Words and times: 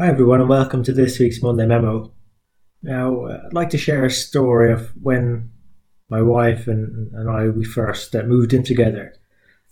Hi, 0.00 0.08
everyone, 0.08 0.40
and 0.40 0.48
welcome 0.48 0.82
to 0.84 0.94
this 0.94 1.18
week's 1.18 1.42
Monday 1.42 1.66
Memo. 1.66 2.10
Now, 2.82 3.26
uh, 3.26 3.42
I'd 3.44 3.52
like 3.52 3.68
to 3.68 3.76
share 3.76 4.06
a 4.06 4.10
story 4.10 4.72
of 4.72 4.90
when 4.96 5.50
my 6.08 6.22
wife 6.22 6.66
and, 6.66 7.12
and 7.12 7.28
I 7.28 7.48
we 7.48 7.64
first 7.66 8.16
uh, 8.16 8.22
moved 8.22 8.54
in 8.54 8.62
together, 8.62 9.14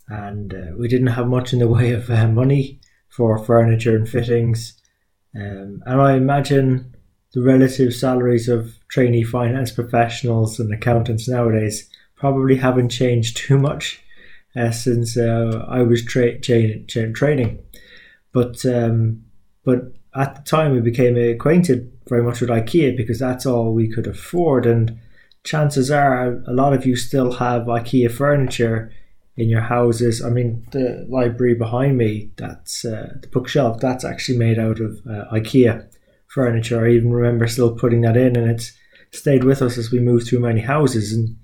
and 0.07 0.53
uh, 0.53 0.77
we 0.77 0.87
didn't 0.87 1.07
have 1.07 1.27
much 1.27 1.51
in 1.51 1.57
the 1.57 1.67
way 1.67 1.93
of 1.93 2.11
uh, 2.11 2.27
money 2.27 2.79
for 3.07 3.43
furniture 3.43 3.95
and 3.95 4.07
fittings. 4.07 4.79
Um, 5.35 5.81
and 5.87 5.99
I 5.99 6.13
imagine 6.13 6.95
the 7.33 7.41
relative 7.41 7.95
salaries 7.95 8.47
of 8.47 8.77
trainee 8.87 9.23
finance 9.23 9.71
professionals 9.71 10.59
and 10.59 10.71
accountants 10.71 11.27
nowadays 11.27 11.89
probably 12.15 12.55
haven't 12.55 12.89
changed 12.89 13.35
too 13.47 13.57
much 13.57 13.99
uh, 14.55 14.69
since 14.69 15.17
uh, 15.17 15.65
I 15.67 15.81
was 15.81 16.05
tra- 16.05 16.39
tra- 16.39 16.81
tra- 16.81 17.13
training. 17.13 17.63
But 18.31 18.63
um, 18.63 19.23
but 19.65 19.91
at 20.19 20.35
the 20.35 20.41
time 20.41 20.73
we 20.73 20.81
became 20.81 21.15
acquainted 21.17 21.91
very 22.07 22.21
much 22.21 22.41
with 22.41 22.49
IKEA 22.49 22.95
because 22.97 23.19
that's 23.19 23.45
all 23.45 23.73
we 23.73 23.89
could 23.91 24.05
afford. 24.05 24.65
And 24.65 24.99
chances 25.43 25.89
are 25.89 26.43
a 26.45 26.53
lot 26.53 26.73
of 26.73 26.85
you 26.85 26.95
still 26.95 27.33
have 27.33 27.63
IKEA 27.63 28.11
furniture 28.11 28.91
in 29.37 29.47
your 29.47 29.61
houses. 29.61 30.21
I 30.21 30.29
mean, 30.29 30.67
the 30.71 31.07
library 31.09 31.55
behind 31.55 31.97
me, 31.97 32.31
that's 32.35 32.83
uh, 32.83 33.13
the 33.21 33.27
bookshelf, 33.29 33.79
that's 33.79 34.03
actually 34.03 34.37
made 34.37 34.59
out 34.59 34.81
of 34.81 34.99
uh, 35.09 35.33
IKEA 35.33 35.87
furniture. 36.27 36.85
I 36.85 36.91
even 36.91 37.13
remember 37.13 37.47
still 37.47 37.73
putting 37.73 38.01
that 38.01 38.17
in, 38.17 38.35
and 38.35 38.51
it's 38.51 38.73
stayed 39.11 39.45
with 39.45 39.61
us 39.61 39.77
as 39.77 39.91
we 39.91 39.99
moved 39.99 40.27
through 40.27 40.41
many 40.41 40.59
houses. 40.59 41.13
And 41.13 41.37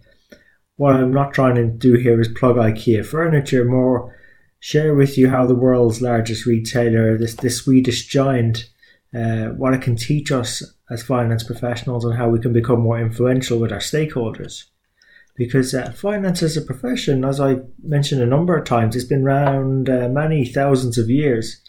what 0.76 0.96
I'm 0.96 1.14
not 1.14 1.34
trying 1.34 1.56
to 1.56 1.66
do 1.68 1.94
here 1.94 2.20
is 2.20 2.28
plug 2.28 2.58
IKEA 2.58 3.06
furniture, 3.06 3.64
more 3.64 4.14
share 4.60 4.96
with 4.96 5.18
you 5.18 5.30
how 5.30 5.46
the 5.46 5.56
world's 5.56 6.02
largest 6.02 6.46
retailer, 6.46 7.18
this, 7.18 7.36
this 7.36 7.58
Swedish 7.58 8.08
giant, 8.08 8.70
uh, 9.16 9.50
what 9.52 9.74
it 9.74 9.82
can 9.82 9.96
teach 9.96 10.32
us 10.32 10.62
as 10.90 11.02
finance 11.02 11.44
professionals 11.44 12.04
and 12.04 12.16
how 12.16 12.28
we 12.28 12.40
can 12.40 12.52
become 12.52 12.82
more 12.82 13.00
influential 13.00 13.60
with 13.60 13.72
our 13.72 13.80
stakeholders. 13.80 14.66
Because 15.36 15.74
uh, 15.74 15.92
finance 15.92 16.44
as 16.44 16.58
a 16.58 16.62
profession, 16.62 17.24
as 17.24 17.40
I 17.40 17.60
mentioned 17.84 18.22
a 18.22 18.26
number 18.26 18.58
of 18.58 18.66
times, 18.66 18.96
it's 18.96 19.06
been 19.06 19.24
around 19.24 19.90
uh, 19.90 20.10
many 20.10 20.46
thousands 20.46 20.98
of 20.98 21.10
years. 21.10 21.62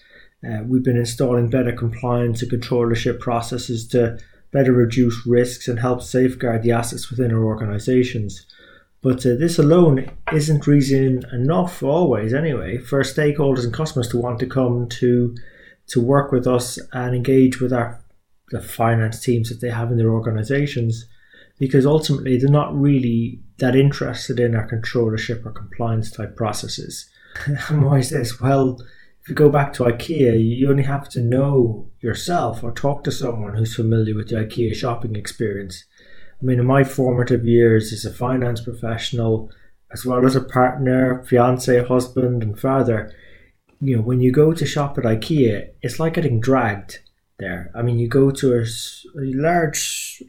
Uh, 0.46 0.62
we've 0.64 0.82
been 0.82 0.96
installing 0.96 1.48
better 1.48 1.72
compliance 1.72 2.42
and 2.42 2.50
controllership 2.50 3.20
processes 3.20 3.86
to 3.88 4.18
better 4.52 4.72
reduce 4.72 5.26
risks 5.26 5.68
and 5.68 5.78
help 5.78 6.02
safeguard 6.02 6.62
the 6.62 6.72
assets 6.72 7.10
within 7.10 7.32
our 7.32 7.44
organizations. 7.44 8.46
But 9.02 9.24
uh, 9.26 9.36
this 9.38 9.58
alone 9.58 10.10
isn't 10.32 10.66
reason 10.66 11.22
enough 11.32 11.82
always, 11.82 12.34
anyway, 12.34 12.78
for 12.78 13.00
stakeholders 13.02 13.64
and 13.64 13.72
customers 13.72 14.08
to 14.08 14.18
want 14.18 14.40
to 14.40 14.46
come 14.46 14.88
to 14.88 15.34
to 15.88 16.00
work 16.00 16.32
with 16.32 16.46
us 16.46 16.78
and 16.92 17.14
engage 17.14 17.60
with 17.60 17.72
our 17.72 18.00
the 18.50 18.60
finance 18.60 19.20
teams 19.20 19.48
that 19.48 19.60
they 19.60 19.70
have 19.70 19.90
in 19.90 19.96
their 19.96 20.10
organizations, 20.10 21.06
because 21.58 21.84
ultimately 21.84 22.38
they're 22.38 22.48
not 22.48 22.76
really 22.76 23.40
that 23.58 23.74
interested 23.74 24.38
in 24.38 24.54
our 24.54 24.68
controllership 24.68 25.44
or 25.44 25.50
compliance 25.50 26.12
type 26.12 26.36
processes. 26.36 27.10
and 27.68 27.84
why 27.84 27.98
is 27.98 28.10
this? 28.10 28.40
Well, 28.40 28.80
if 29.22 29.28
you 29.28 29.34
go 29.34 29.48
back 29.48 29.72
to 29.74 29.84
IKEA, 29.84 30.56
you 30.56 30.70
only 30.70 30.84
have 30.84 31.08
to 31.10 31.20
know 31.20 31.90
yourself 32.00 32.62
or 32.62 32.70
talk 32.70 33.02
to 33.02 33.10
someone 33.10 33.56
who's 33.56 33.74
familiar 33.74 34.14
with 34.14 34.28
the 34.28 34.36
IKEA 34.36 34.76
shopping 34.76 35.16
experience 35.16 35.84
I 36.40 36.44
mean, 36.44 36.60
in 36.60 36.66
my 36.66 36.84
formative 36.84 37.46
years 37.46 37.92
as 37.92 38.04
a 38.04 38.12
finance 38.12 38.60
professional, 38.60 39.50
as 39.92 40.04
well 40.04 40.24
as 40.26 40.36
a 40.36 40.42
partner, 40.42 41.24
fiance, 41.24 41.84
husband, 41.86 42.42
and 42.42 42.58
father, 42.58 43.12
you 43.80 43.96
know, 43.96 44.02
when 44.02 44.20
you 44.20 44.32
go 44.32 44.52
to 44.52 44.66
shop 44.66 44.98
at 44.98 45.04
IKEA, 45.04 45.70
it's 45.82 46.00
like 46.00 46.14
getting 46.14 46.40
dragged 46.40 47.00
there. 47.38 47.70
I 47.74 47.82
mean, 47.82 47.98
you 47.98 48.08
go 48.08 48.30
to 48.30 48.58
a, 48.58 48.64
large, 49.16 50.22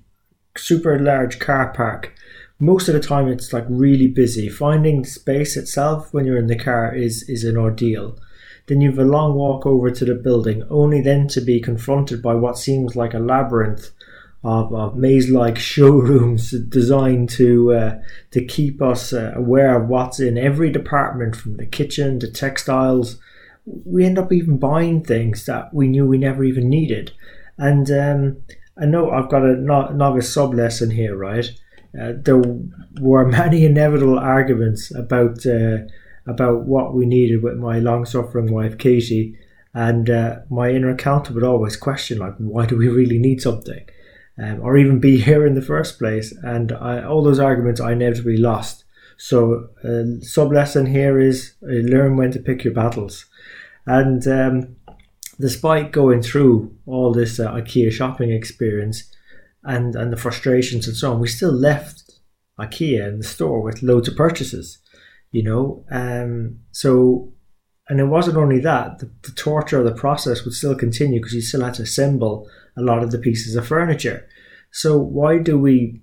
super 0.57 0.99
large 0.99 1.39
car 1.39 1.73
park. 1.73 2.13
Most 2.59 2.87
of 2.87 2.93
the 2.93 2.99
time, 2.99 3.27
it's 3.27 3.53
like 3.53 3.65
really 3.69 4.07
busy. 4.07 4.49
Finding 4.49 5.05
space 5.05 5.55
itself 5.55 6.13
when 6.13 6.25
you're 6.25 6.39
in 6.39 6.47
the 6.47 6.57
car 6.57 6.93
is 6.93 7.23
is 7.29 7.43
an 7.43 7.55
ordeal. 7.55 8.17
Then 8.65 8.81
you've 8.81 8.99
a 8.99 9.05
long 9.05 9.35
walk 9.35 9.65
over 9.65 9.91
to 9.91 10.05
the 10.05 10.15
building, 10.15 10.63
only 10.69 10.99
then 10.99 11.27
to 11.29 11.41
be 11.41 11.61
confronted 11.61 12.21
by 12.21 12.33
what 12.33 12.57
seems 12.57 12.95
like 12.95 13.13
a 13.13 13.19
labyrinth 13.19 13.91
of, 14.43 14.73
of 14.73 14.95
maze-like 14.95 15.57
showrooms 15.73 16.51
designed 16.67 17.29
to 17.29 17.73
uh, 17.73 17.99
to 18.31 18.43
keep 18.43 18.81
us 18.81 19.13
uh, 19.13 19.33
aware 19.35 19.81
of 19.81 19.87
what's 19.87 20.19
in 20.19 20.37
every 20.37 20.71
department, 20.71 21.35
from 21.35 21.57
the 21.57 21.65
kitchen 21.65 22.19
to 22.19 22.31
textiles. 22.31 23.19
We 23.67 24.05
end 24.05 24.17
up 24.17 24.31
even 24.31 24.57
buying 24.57 25.03
things 25.03 25.45
that 25.45 25.73
we 25.73 25.87
knew 25.87 26.05
we 26.05 26.17
never 26.17 26.43
even 26.43 26.69
needed. 26.69 27.11
And 27.57 27.91
um, 27.91 28.37
I 28.81 28.85
know 28.85 29.11
I've 29.11 29.29
got 29.29 29.43
a 29.43 29.55
novice 29.57 30.33
sub 30.33 30.53
lesson 30.53 30.91
here, 30.91 31.15
right? 31.15 31.49
Uh, 31.99 32.13
there 32.15 32.41
were 33.01 33.27
many 33.27 33.65
inevitable 33.65 34.19
arguments 34.19 34.93
about 34.95 35.45
uh, 35.45 35.79
about 36.25 36.65
what 36.65 36.93
we 36.93 37.05
needed 37.05 37.41
with 37.41 37.55
my 37.55 37.79
long-suffering 37.79 38.51
wife 38.51 38.77
Katie, 38.77 39.37
and 39.73 40.09
uh, 40.09 40.39
my 40.49 40.69
inner 40.69 40.89
accountant 40.89 41.35
would 41.35 41.43
always 41.43 41.77
question, 41.77 42.17
like, 42.17 42.35
why 42.37 42.65
do 42.65 42.75
we 42.75 42.89
really 42.89 43.17
need 43.17 43.41
something? 43.41 43.85
um, 44.41 44.59
or 44.61 44.77
even 44.77 44.99
be 44.99 45.17
here 45.21 45.45
in 45.45 45.55
the 45.55 45.61
first 45.61 45.99
place. 45.99 46.33
And 46.43 46.71
I, 46.71 47.03
all 47.03 47.23
those 47.23 47.39
arguments 47.39 47.81
I 47.81 47.93
inevitably 47.93 48.37
lost. 48.37 48.83
So, 49.17 49.69
uh, 49.83 50.21
sub 50.21 50.51
lesson 50.51 50.85
here 50.85 51.19
is 51.19 51.55
uh, 51.63 51.67
learn 51.67 52.17
when 52.17 52.31
to 52.31 52.39
pick 52.39 52.63
your 52.63 52.73
battles. 52.73 53.25
And 53.85 54.27
um, 54.27 54.75
despite 55.39 55.91
going 55.91 56.21
through 56.21 56.75
all 56.85 57.13
this 57.13 57.39
uh, 57.39 57.51
IKEA 57.51 57.91
shopping 57.91 58.31
experience 58.31 59.03
and, 59.63 59.95
and 59.95 60.11
the 60.11 60.17
frustrations 60.17 60.87
and 60.87 60.95
so 60.95 61.13
on, 61.13 61.19
we 61.19 61.27
still 61.27 61.51
left 61.51 62.03
IKEA 62.59 63.07
in 63.07 63.17
the 63.19 63.23
store 63.23 63.61
with 63.61 63.83
loads 63.83 64.07
of 64.07 64.15
purchases, 64.15 64.79
you 65.31 65.43
know. 65.43 65.85
Um, 65.91 66.59
so, 66.71 67.33
and 67.89 67.99
it 67.99 68.05
wasn't 68.05 68.37
only 68.37 68.59
that, 68.59 68.99
the, 68.99 69.09
the 69.23 69.31
torture 69.31 69.79
of 69.79 69.85
the 69.85 69.99
process 69.99 70.43
would 70.43 70.53
still 70.53 70.75
continue 70.75 71.19
because 71.19 71.33
you 71.33 71.41
still 71.41 71.63
had 71.63 71.75
to 71.75 71.83
assemble 71.83 72.47
a 72.77 72.81
lot 72.81 73.01
of 73.01 73.11
the 73.11 73.19
pieces 73.19 73.55
of 73.55 73.67
furniture. 73.67 74.27
So 74.71 74.97
why 74.97 75.39
do 75.39 75.57
we, 75.57 76.01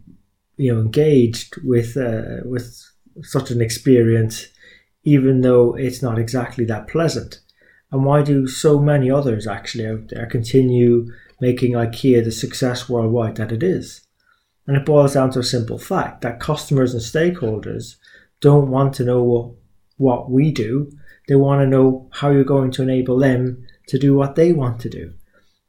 you 0.57 0.73
know, 0.73 0.81
engaged 0.81 1.55
with 1.63 1.97
uh, 1.97 2.43
with 2.45 2.83
such 3.23 3.51
an 3.51 3.61
experience, 3.61 4.49
even 5.03 5.41
though 5.41 5.75
it's 5.75 6.03
not 6.03 6.19
exactly 6.19 6.65
that 6.67 6.89
pleasant? 6.89 7.41
And 7.91 8.05
why 8.05 8.23
do 8.23 8.47
so 8.47 8.81
many 8.81 9.11
others 9.11 9.47
actually 9.47 9.87
out 9.87 10.09
there 10.09 10.27
continue 10.27 11.13
making 11.41 11.73
IKEA 11.73 12.25
the 12.25 12.33
success 12.33 12.89
worldwide 12.89 13.37
that 13.37 13.53
it 13.53 13.63
is? 13.63 14.01
And 14.67 14.77
it 14.77 14.87
boils 14.87 15.15
down 15.15 15.31
to 15.33 15.41
a 15.41 15.45
simple 15.45 15.79
fact 15.79 16.23
that 16.23 16.41
customers 16.41 16.95
and 16.95 17.03
stakeholders 17.03 17.97
don't 18.41 18.71
want 18.71 18.95
to 18.95 19.05
know 19.05 19.57
what 19.97 20.31
we 20.31 20.51
do. 20.51 20.91
They 21.29 21.37
want 21.37 21.61
to 21.61 21.67
know 21.67 22.09
how 22.13 22.31
you're 22.31 22.45
going 22.45 22.71
to 22.73 22.83
enable 22.83 23.19
them 23.19 23.65
to 23.89 23.99
do 23.99 24.15
what 24.15 24.35
they 24.35 24.53
want 24.53 24.81
to 24.81 24.91
do. 24.91 25.13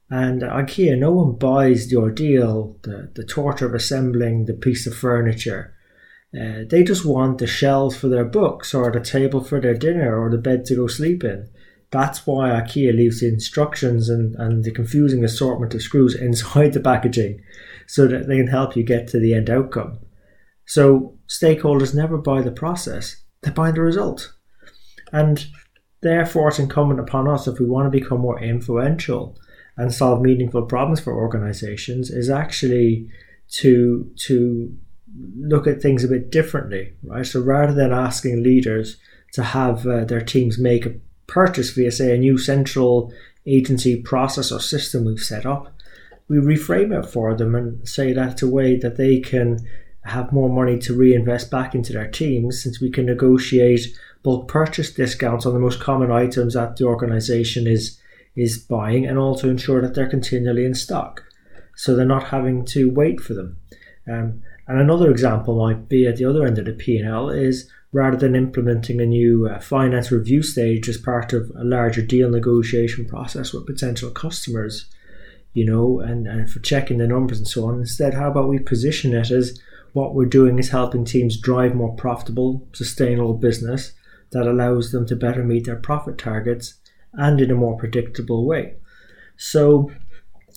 And 0.09 0.41
IKEA, 0.41 0.97
no 0.97 1.11
one 1.11 1.33
buys 1.33 1.89
the 1.89 1.97
ordeal, 1.97 2.77
the, 2.83 3.11
the 3.15 3.23
torture 3.23 3.65
of 3.67 3.73
assembling 3.73 4.45
the 4.45 4.53
piece 4.53 4.87
of 4.87 4.95
furniture. 4.95 5.74
Uh, 6.35 6.63
they 6.69 6.83
just 6.83 7.05
want 7.05 7.37
the 7.37 7.47
shelves 7.47 7.95
for 7.95 8.07
their 8.07 8.25
books, 8.25 8.73
or 8.73 8.91
the 8.91 8.99
table 8.99 9.43
for 9.43 9.61
their 9.61 9.73
dinner, 9.73 10.19
or 10.19 10.29
the 10.29 10.37
bed 10.37 10.65
to 10.65 10.75
go 10.75 10.87
sleep 10.87 11.23
in. 11.23 11.47
That's 11.91 12.27
why 12.27 12.49
IKEA 12.49 12.93
leaves 12.93 13.21
the 13.21 13.29
instructions 13.29 14.09
and, 14.09 14.35
and 14.35 14.63
the 14.63 14.71
confusing 14.71 15.23
assortment 15.23 15.73
of 15.73 15.81
screws 15.81 16.15
inside 16.15 16.73
the 16.73 16.79
packaging 16.79 17.41
so 17.87 18.07
that 18.07 18.27
they 18.27 18.37
can 18.37 18.47
help 18.47 18.75
you 18.75 18.83
get 18.83 19.07
to 19.09 19.19
the 19.19 19.33
end 19.33 19.49
outcome. 19.49 19.99
So 20.65 21.17
stakeholders 21.29 21.95
never 21.95 22.17
buy 22.17 22.41
the 22.41 22.51
process, 22.51 23.23
they 23.41 23.51
buy 23.51 23.71
the 23.71 23.81
result. 23.81 24.33
And 25.13 25.45
therefore, 26.01 26.49
it's 26.49 26.59
incumbent 26.59 26.99
upon 26.99 27.27
us 27.27 27.47
if 27.47 27.59
we 27.59 27.65
want 27.65 27.85
to 27.85 27.97
become 27.97 28.19
more 28.19 28.41
influential 28.41 29.37
and 29.77 29.93
solve 29.93 30.21
meaningful 30.21 30.63
problems 30.63 30.99
for 30.99 31.13
organizations 31.13 32.09
is 32.09 32.29
actually 32.29 33.09
to 33.51 34.11
to 34.17 34.75
look 35.37 35.67
at 35.67 35.81
things 35.81 36.03
a 36.03 36.07
bit 36.07 36.31
differently, 36.31 36.93
right? 37.03 37.25
So 37.25 37.41
rather 37.41 37.73
than 37.73 37.91
asking 37.91 38.43
leaders 38.43 38.97
to 39.33 39.43
have 39.43 39.85
uh, 39.85 40.05
their 40.05 40.21
teams 40.21 40.57
make 40.57 40.85
a 40.85 40.95
purchase 41.27 41.71
via, 41.71 41.91
say, 41.91 42.15
a 42.15 42.17
new 42.17 42.37
central 42.37 43.11
agency 43.45 44.01
process 44.01 44.51
or 44.51 44.59
system 44.59 45.05
we've 45.05 45.19
set 45.19 45.45
up, 45.45 45.73
we 46.27 46.37
reframe 46.37 46.97
it 46.97 47.09
for 47.09 47.35
them 47.35 47.53
and 47.53 47.87
say 47.87 48.13
that 48.13 48.33
it's 48.33 48.41
a 48.41 48.49
way 48.49 48.75
that 48.77 48.97
they 48.97 49.19
can 49.19 49.59
have 50.05 50.31
more 50.31 50.49
money 50.49 50.77
to 50.79 50.95
reinvest 50.95 51.49
back 51.49 51.73
into 51.73 51.93
their 51.93 52.09
teams 52.09 52.61
since 52.61 52.79
we 52.79 52.89
can 52.89 53.05
negotiate 53.05 53.87
bulk 54.23 54.47
purchase 54.47 54.93
discounts 54.93 55.45
on 55.45 55.53
the 55.53 55.59
most 55.59 55.79
common 55.79 56.11
items 56.11 56.53
that 56.53 56.77
the 56.77 56.85
organization 56.85 57.67
is 57.67 57.99
is 58.35 58.57
buying 58.57 59.05
and 59.05 59.17
also 59.17 59.49
ensure 59.49 59.81
that 59.81 59.95
they're 59.95 60.09
continually 60.09 60.65
in 60.65 60.75
stock 60.75 61.23
so 61.75 61.95
they're 61.95 62.05
not 62.05 62.29
having 62.29 62.65
to 62.65 62.89
wait 62.89 63.19
for 63.19 63.33
them. 63.33 63.57
Um, 64.07 64.41
and 64.67 64.79
another 64.79 65.09
example 65.11 65.57
might 65.57 65.89
be 65.89 66.07
at 66.07 66.17
the 66.17 66.25
other 66.25 66.45
end 66.45 66.57
of 66.57 66.65
the 66.65 66.73
P&L 66.73 67.29
is 67.29 67.69
rather 67.91 68.17
than 68.17 68.35
implementing 68.35 68.99
a 68.99 69.05
new 69.05 69.47
uh, 69.47 69.59
finance 69.59 70.11
review 70.11 70.43
stage 70.43 70.89
as 70.89 70.97
part 70.97 71.33
of 71.33 71.51
a 71.55 71.63
larger 71.63 72.01
deal 72.01 72.29
negotiation 72.29 73.05
process 73.05 73.53
with 73.53 73.65
potential 73.65 74.11
customers, 74.11 74.85
you 75.53 75.65
know, 75.65 75.99
and, 75.99 76.27
and 76.27 76.49
for 76.51 76.59
checking 76.59 76.97
the 76.97 77.07
numbers 77.07 77.37
and 77.37 77.47
so 77.47 77.65
on. 77.65 77.79
Instead, 77.79 78.13
how 78.13 78.29
about 78.29 78.49
we 78.49 78.59
position 78.59 79.13
it 79.13 79.31
as 79.31 79.59
what 79.93 80.13
we're 80.13 80.25
doing 80.25 80.59
is 80.59 80.69
helping 80.69 81.05
teams 81.05 81.39
drive 81.39 81.73
more 81.73 81.95
profitable, 81.95 82.67
sustainable 82.73 83.33
business 83.33 83.93
that 84.31 84.45
allows 84.45 84.91
them 84.91 85.05
to 85.07 85.15
better 85.15 85.43
meet 85.43 85.65
their 85.65 85.77
profit 85.77 86.17
targets 86.17 86.73
and 87.13 87.39
in 87.39 87.49
a 87.49 87.55
more 87.55 87.77
predictable 87.77 88.45
way. 88.45 88.75
So, 89.37 89.91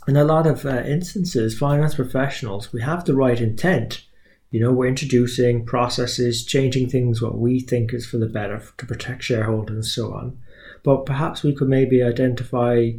in 0.08 0.16
a 0.16 0.24
lot 0.24 0.46
of 0.46 0.64
uh, 0.64 0.82
instances, 0.84 1.58
finance 1.58 1.94
professionals, 1.94 2.72
we 2.72 2.80
have 2.80 3.04
the 3.04 3.14
right 3.14 3.38
intent. 3.38 4.06
You 4.50 4.58
know, 4.60 4.72
we're 4.72 4.88
introducing 4.88 5.66
processes, 5.66 6.46
changing 6.46 6.88
things 6.88 7.20
what 7.20 7.36
we 7.36 7.60
think 7.60 7.92
is 7.92 8.06
for 8.06 8.16
the 8.16 8.26
better 8.26 8.62
to 8.78 8.86
protect 8.86 9.22
shareholders 9.22 9.74
and 9.74 9.84
so 9.84 10.14
on. 10.14 10.38
But 10.82 11.04
perhaps 11.04 11.42
we 11.42 11.54
could 11.54 11.68
maybe 11.68 12.02
identify, 12.02 12.92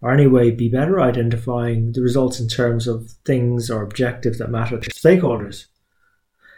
or 0.00 0.10
anyway, 0.10 0.50
be 0.50 0.68
better 0.68 1.00
identifying 1.00 1.92
the 1.92 2.02
results 2.02 2.40
in 2.40 2.48
terms 2.48 2.88
of 2.88 3.12
things 3.24 3.70
or 3.70 3.84
objectives 3.84 4.38
that 4.38 4.50
matter 4.50 4.80
to 4.80 4.90
stakeholders 4.90 5.66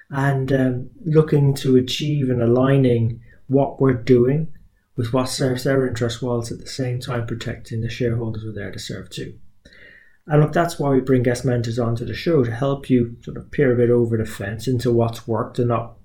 and 0.08 0.50
um, 0.55 0.90
looking 1.05 1.52
to 1.56 1.76
achieve 1.76 2.31
and 2.31 2.40
aligning 2.40 3.20
what 3.49 3.78
we're 3.78 3.93
doing 3.93 4.49
with 4.96 5.12
what 5.12 5.28
serves 5.28 5.64
their 5.64 5.87
interests, 5.87 6.22
whilst 6.22 6.50
at 6.50 6.60
the 6.60 6.66
same 6.66 6.99
time 6.99 7.26
protecting 7.26 7.82
the 7.82 7.90
shareholders 7.90 8.43
we're 8.43 8.52
there 8.55 8.72
to 8.72 8.78
serve 8.78 9.10
too. 9.10 9.38
And 10.29 10.43
look, 10.43 10.53
that's 10.53 10.79
why 10.79 10.91
we 10.91 11.01
bring 11.01 11.23
guest 11.23 11.45
mentors 11.45 11.79
onto 11.79 12.05
the 12.05 12.15
show 12.15 12.45
to 12.45 12.55
help 12.55 12.91
you 12.91 13.17
sort 13.23 13.39
of 13.39 13.51
peer 13.51 13.73
a 13.73 13.77
bit 13.77 13.91
over 13.91 14.17
the 14.19 14.27
fence 14.27 14.69
into 14.69 14.93
what's 14.93 15.27
worked 15.27 15.59
and 15.59 15.69
not 15.69 15.97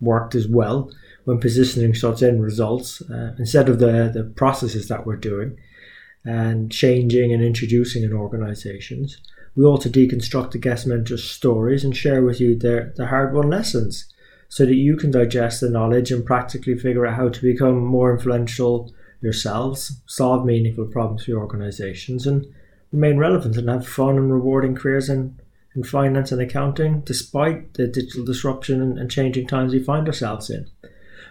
worked 0.00 0.34
as 0.34 0.48
well 0.48 0.90
when 1.24 1.38
positioning 1.38 1.94
such 1.94 2.22
end 2.22 2.42
results 2.42 3.02
uh, 3.10 3.34
instead 3.38 3.68
of 3.68 3.78
the, 3.78 4.10
the 4.14 4.32
processes 4.36 4.88
that 4.88 5.04
we're 5.04 5.16
doing 5.16 5.56
and 6.24 6.72
changing 6.72 7.32
and 7.32 7.42
introducing 7.42 8.02
in 8.02 8.12
organizations. 8.12 9.20
We 9.54 9.64
also 9.64 9.90
deconstruct 9.90 10.52
the 10.52 10.58
guest 10.58 10.86
mentors' 10.86 11.24
stories 11.24 11.84
and 11.84 11.94
share 11.94 12.22
with 12.22 12.40
you 12.40 12.56
their, 12.56 12.94
their 12.96 13.08
hard 13.08 13.34
won 13.34 13.50
lessons 13.50 14.10
so 14.48 14.64
that 14.64 14.74
you 14.76 14.96
can 14.96 15.10
digest 15.10 15.60
the 15.60 15.68
knowledge 15.68 16.10
and 16.10 16.24
practically 16.24 16.78
figure 16.78 17.06
out 17.06 17.16
how 17.16 17.28
to 17.28 17.42
become 17.42 17.84
more 17.84 18.14
influential 18.14 18.94
yourselves, 19.20 20.00
solve 20.06 20.46
meaningful 20.46 20.86
problems 20.86 21.24
for 21.24 21.32
your 21.32 21.40
organizations, 21.40 22.26
and 22.26 22.46
remain 22.92 23.18
relevant 23.18 23.56
and 23.56 23.68
have 23.68 23.86
fun 23.86 24.16
and 24.16 24.32
rewarding 24.32 24.74
careers 24.74 25.08
in, 25.08 25.38
in 25.74 25.84
finance 25.84 26.32
and 26.32 26.40
accounting 26.40 27.00
despite 27.00 27.74
the 27.74 27.86
digital 27.86 28.24
disruption 28.24 28.80
and, 28.80 28.98
and 28.98 29.10
changing 29.10 29.46
times 29.46 29.72
we 29.72 29.82
find 29.82 30.06
ourselves 30.06 30.50
in. 30.50 30.68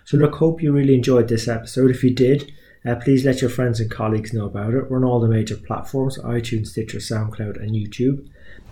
So, 0.06 0.18
look, 0.18 0.36
hope 0.36 0.62
you 0.62 0.72
really 0.72 0.96
enjoyed 0.96 1.28
this 1.28 1.48
episode. 1.48 1.92
If 1.92 2.04
you 2.04 2.14
did, 2.14 2.52
uh, 2.86 2.96
please 2.96 3.26
let 3.26 3.42
your 3.42 3.50
friends 3.50 3.80
and 3.80 3.92
colleagues 3.92 4.34
know 4.34 4.46
about 4.46 4.74
it. 4.74 4.90
We're 4.90 4.98
on 4.98 5.04
all 5.04 5.20
the 5.20 5.28
major 5.28 5.58
platforms 5.58 6.18
iTunes, 6.20 6.68
Stitcher, 6.68 7.00
SoundCloud, 7.00 7.62
and 7.62 7.72
YouTube. 7.72 8.30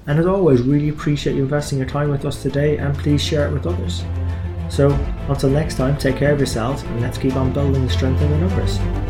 And 0.08 0.20
as 0.20 0.28
always, 0.28 0.62
really 0.62 0.90
appreciate 0.90 1.36
you 1.36 1.44
investing 1.44 1.80
your 1.80 1.88
time 1.88 2.10
with 2.10 2.26
us 2.26 2.42
today 2.42 2.78
and 2.78 2.98
please 2.98 3.22
share 3.22 3.48
it 3.48 3.54
with 3.54 3.66
others. 3.66 4.04
So, 4.70 4.92
until 5.28 5.50
next 5.50 5.76
time, 5.76 5.98
take 5.98 6.18
care 6.18 6.32
of 6.32 6.40
yourselves 6.40 6.84
and 6.84 7.02
let's 7.02 7.18
keep 7.18 7.36
on 7.36 7.54
building 7.54 7.86
the 7.86 7.92
strength 7.92 8.22
in 8.22 8.30
the 8.32 8.38
numbers. 8.38 9.05